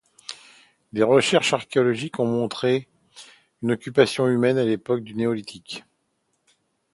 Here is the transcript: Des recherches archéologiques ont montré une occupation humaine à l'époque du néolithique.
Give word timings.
Des 0.93 1.03
recherches 1.03 1.53
archéologiques 1.53 2.19
ont 2.19 2.25
montré 2.25 2.87
une 3.61 3.71
occupation 3.73 4.27
humaine 4.29 4.57
à 4.57 4.63
l'époque 4.65 5.03
du 5.03 5.13
néolithique. 5.13 5.83